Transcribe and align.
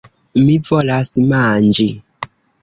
Mi 0.45 0.55
volas 0.69 1.13
manĝi. 1.33 1.87